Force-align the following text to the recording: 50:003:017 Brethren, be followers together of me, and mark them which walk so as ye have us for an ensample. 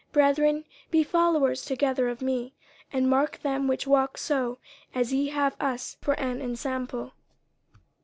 50:003:017 0.13 0.13
Brethren, 0.13 0.65
be 0.89 1.03
followers 1.03 1.63
together 1.63 2.09
of 2.09 2.23
me, 2.23 2.55
and 2.91 3.07
mark 3.07 3.39
them 3.43 3.67
which 3.67 3.85
walk 3.85 4.17
so 4.17 4.57
as 4.95 5.13
ye 5.13 5.27
have 5.27 5.55
us 5.59 5.95
for 6.01 6.13
an 6.15 6.41
ensample. 6.41 7.13